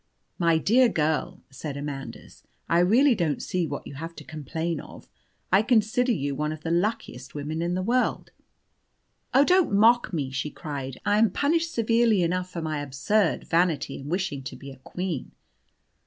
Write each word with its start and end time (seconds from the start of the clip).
"My 0.39 0.57
dear 0.57 0.89
girl," 0.89 1.43
said 1.51 1.77
Amandus, 1.77 2.41
"I 2.67 2.79
really 2.79 3.13
don't 3.13 3.39
see 3.39 3.67
what 3.67 3.85
you 3.85 3.93
have 3.93 4.15
to 4.15 4.23
complain 4.23 4.79
of. 4.81 5.07
I 5.51 5.61
consider 5.61 6.11
you 6.11 6.33
one 6.33 6.51
of 6.51 6.63
the 6.63 6.71
luckiest 6.71 7.35
women 7.35 7.61
in 7.61 7.75
the 7.75 7.83
world." 7.83 8.31
"Oh, 9.31 9.43
don't 9.45 9.71
mock 9.73 10.07
at 10.07 10.13
me," 10.13 10.31
she 10.31 10.49
cried. 10.49 10.99
"I 11.05 11.19
am 11.19 11.29
punished 11.29 11.71
severely 11.71 12.23
enough 12.23 12.49
for 12.49 12.63
my 12.63 12.79
absurd 12.81 13.43
vanity 13.45 13.99
in 13.99 14.09
wishing 14.09 14.41
to 14.45 14.55
be 14.55 14.71
a 14.71 14.77
Queen." 14.77 15.33